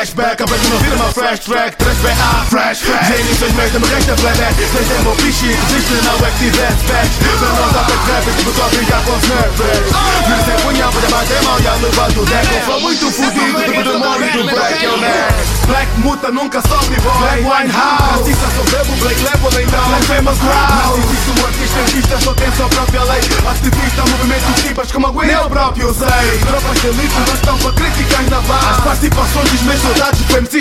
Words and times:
flashback 0.00 0.42
Aprendi 0.42 0.68
não 0.68 0.78
vira 0.78 0.96
uma 0.96 1.12
flash 1.12 1.40
track 1.40 1.76
3BA 1.76 2.44
Fresh 2.48 2.78
track 2.80 3.08
Já 3.08 3.16
inicios 3.16 3.52
meio 3.52 3.80
me 3.80 3.86
resta 3.88 4.14
playback 4.14 4.54
Tens 4.54 4.88
tempo 4.88 5.16
pichi, 5.16 5.46
desiste 5.48 5.92
não 6.04 6.26
é 6.26 6.30
que 6.30 6.38
tivesse 6.38 6.84
patch 6.88 7.12
Para 7.38 7.48
nós 7.50 7.76
há 7.76 7.82
back 7.82 8.10
rap, 8.10 8.36
tipo 8.36 8.62
a 8.62 8.68
brincar 8.68 9.02
com 9.04 9.12
os 9.12 9.28
nerds 9.28 9.58
Vira 10.26 10.44
sem 10.44 10.64
punhal, 10.64 10.92
para 10.92 11.08
bater 11.08 11.42
mal, 11.42 11.60
já 11.60 11.74
levanta 11.74 12.20
o 12.20 12.26
deck 12.26 12.54
Um 12.54 12.60
flow 12.62 12.80
muito 12.80 13.10
fudido, 13.10 13.62
tipo 13.62 13.82
demônio 13.82 14.32
do 14.32 14.44
break, 14.44 14.84
eu 14.84 14.96
neck 14.96 15.34
Black 15.66 16.00
muta, 16.00 16.30
nunca 16.30 16.62
sobe 16.62 16.96
boy 17.00 17.18
Black 17.18 17.42
wine 17.42 17.72
house 17.72 18.20
Racista 18.20 18.48
sou 18.56 18.64
bebo, 18.64 18.96
Black 18.96 19.22
level 19.22 19.60
então 19.60 19.88
Black 19.88 20.06
famous 20.06 20.38
crowd 20.38 21.00
Narcisista, 21.00 21.30
um 21.30 21.46
artista, 21.46 21.80
artista, 21.80 22.20
só 22.20 22.34
tem 22.34 22.52
sua 22.52 22.68
própria 22.68 23.04
lei 23.04 23.20
Ativista, 23.50 24.02
movimento 24.10 24.62
tipas 24.62 24.92
como 24.92 25.06
a 25.06 25.10
Gwen 25.10 25.30
Eu 25.30 25.50
próprio 25.50 25.94
sei 25.94 26.38
Tropas 26.46 26.80
de 26.80 26.86
elite, 26.86 27.14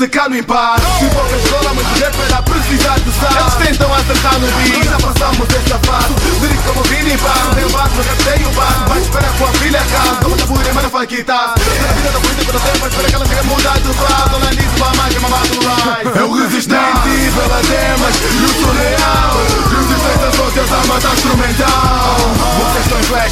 de 0.00 0.08
cano 0.08 0.34
em 0.34 0.42
paz 0.42 0.80
Se 0.98 1.04
pouca 1.14 1.36
escola, 1.36 1.74
muito 1.74 2.00
rap 2.00 2.14
era 2.24 2.42
precisar 2.42 2.98
de 3.00 3.12
sal. 3.12 3.30
Eles 3.38 3.68
tentam 3.68 3.94
acertar 3.94 4.38
no 4.38 4.46
beat 4.46 4.76
Nós 4.76 4.84
já 4.86 4.98
passamos 4.98 5.48
essa 5.50 5.78
fase 5.80 6.14
Lírico 6.40 6.62
como 6.62 6.82
Vini 6.84 7.18
Paz 7.18 7.54
Tem 7.54 7.64
o 7.64 7.70
bato, 7.70 8.00
rap 8.00 8.24
tem 8.24 8.46
o 8.46 8.50
bato 8.52 8.88
Vai 8.88 9.00
esperar 9.00 9.32
com 9.36 9.44
a 9.44 9.52
filha 9.52 9.78
casa 9.78 10.16
Como 10.22 10.36
tá 10.36 10.46
pura, 10.46 10.72
mas 10.72 10.82
não. 10.82 10.90
Faz 10.90 11.06
guitarra 11.06 11.54
Na 11.58 11.92
vida 11.92 12.10
da 12.12 12.20
política, 12.20 12.52
da 12.52 12.60
tempo, 12.60 12.86
espera 12.86 13.08
que 13.08 13.09
ela 13.09 13.09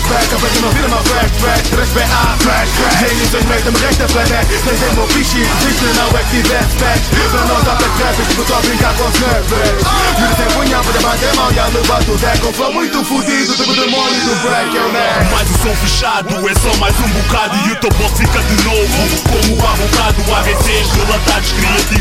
estão 0.09 0.19
em 0.20 0.28
flashback, 0.28 0.34
aprendi 0.34 0.61
não 0.61 0.70
vira 0.70 0.89
uma 0.89 1.03
flash 1.03 1.33
track 1.39 1.69
3BA, 1.69 2.39
trash 2.39 2.70
track 2.70 2.98
Gênios, 2.98 3.31
seis 3.31 3.45
meses, 3.45 3.64
me 3.64 3.78
resta 3.78 4.06
playback 4.06 4.47
Tens 4.47 4.83
em 4.83 4.95
meu 4.95 5.06
pichi, 5.09 5.45
desiste 5.45 5.84
não 5.97 6.19
é 6.19 6.23
que 6.25 6.42
tivesse 6.42 6.77
patch 6.77 7.03
Para 7.31 7.45
nós 7.47 7.69
há 7.69 7.75
back 7.75 8.03
rap, 8.03 8.29
tipo 8.29 8.45
tô 8.45 8.55
a 8.55 8.61
brincar 8.61 8.95
com 8.95 9.05
os 9.05 9.20
nerds 9.20 10.09
Vira 10.19 10.34
sem 10.34 10.47
punhal, 10.56 10.83
para 10.83 11.01
bater 11.01 11.34
mal, 11.36 11.53
já 11.53 11.67
levanta 11.67 12.12
o 12.12 12.17
deck 12.17 12.47
Um 12.47 12.53
flow. 12.53 12.73
Muito 12.73 13.05
fudido, 13.05 13.55
tipo 13.55 13.75
demônio 13.75 14.20
do 14.25 14.36
break, 14.42 14.77
eu 14.77 14.92
neck. 14.92 15.31
Mais 15.33 15.51
o 15.51 15.59
som 15.62 15.75
fechado, 15.77 16.48
é 16.48 16.55
só 16.55 16.77
mais 16.79 16.95
um 17.01 17.09
bocado. 17.09 17.56
E 17.67 17.73
o 17.73 17.77
teu 17.77 17.91
fica 18.17 18.41
de 18.42 18.64
novo. 18.64 18.89
Como 19.29 19.56
o 19.56 20.34
ABCs 20.34 20.92
relatados 20.92 21.53
Criativos 21.53 21.98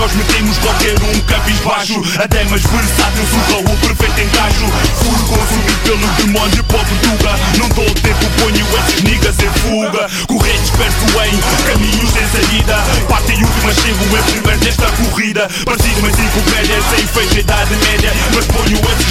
nós 0.00 0.14
metemos 0.14 0.56
qualquer 0.58 0.94
um 1.02 1.20
cabisbaixo 1.20 2.02
Até 2.18 2.42
mais 2.44 2.62
versátil, 2.62 3.24
surra 3.26 3.60
o 3.60 3.76
perfeito 3.76 4.20
encaixo. 4.20 4.66
Fui 4.96 5.18
consumido 5.28 5.78
pelo 5.84 6.06
demônio 6.14 6.64
pó 6.64 6.78
Portuga 6.78 7.36
Não 7.58 7.68
dou 7.68 7.94
tempo, 7.94 8.26
ponho 8.38 8.66
esses 8.78 9.02
niggas 9.02 9.36
em 9.38 9.50
fuga. 9.60 10.08
Correr 10.26 10.58
disperso 10.58 11.04
em 11.20 11.36
caminhos 11.66 12.10
sem 12.10 12.26
saída. 12.28 12.76
Parte 13.08 13.32
em 13.32 13.44
última, 13.44 13.74
chego 13.74 14.04
em 14.16 14.22
primeiro 14.32 14.64
nesta 14.64 14.86
corrida. 14.92 15.48
Parecido 15.66 15.98
uma 16.00 16.08
enciclopédia, 16.08 16.82
sem 16.96 17.06
feito 17.06 17.38
idade 17.38 17.76
média. 17.76 18.12
Mas 18.34 18.46
ponho 18.46 18.78
esses 18.78 19.09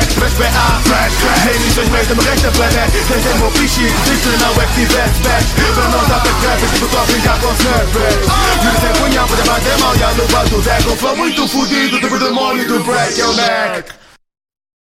track 0.00 0.32
3BA, 0.32 0.82
fresh. 0.84 1.14
Track 1.20 1.40
Gênios, 1.44 1.74
seis 1.74 1.88
meses, 1.88 2.16
me 2.16 2.24
resta 2.24 2.50
playback 2.52 2.90
Tens 2.90 3.26
em 3.26 3.38
meu 3.38 3.50
pichi, 3.50 3.84
desiste 3.84 4.28
não 4.40 4.62
é 4.62 4.66
que 4.66 4.74
tivesse 4.74 5.20
patch 5.22 5.74
Para 5.74 5.88
nós 5.88 6.10
há 6.10 6.18
back 6.18 6.46
rap, 6.46 6.74
tipo 6.74 6.88
tô 6.88 6.98
a 6.98 7.04
brincar 7.04 7.40
com 7.40 7.46
os 7.48 7.58
nerds 7.58 8.26
Vira 8.60 8.80
sem 8.80 9.02
punhal, 9.02 9.26
para 9.26 9.44
bater 9.44 9.78
mal, 9.78 9.96
já 9.96 10.10
levanta 10.10 10.56
o 10.56 10.62
deck 10.62 10.88
Um 10.88 10.96
flow 10.96 11.16
muito 11.16 11.48
fudido, 11.48 12.00
tipo 12.00 12.18
demônio 12.18 12.66
do 12.66 12.84
break, 12.84 13.18
eu 13.18 13.32
neck 13.34 13.99